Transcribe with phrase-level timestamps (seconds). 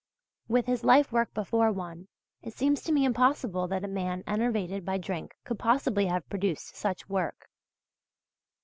[0.47, 2.07] With his life work before one,
[2.41, 6.75] it seems to me impossible that a man enervated by drink could possibly have produced
[6.75, 7.47] such work.